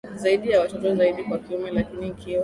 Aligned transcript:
zaidi 0.15 0.49
ana 0.53 0.59
watoto 0.61 0.95
zaidi 0.95 1.21
wa 1.31 1.39
kiume 1.39 1.71
Lakini 1.71 2.07
ikiwa 2.07 2.39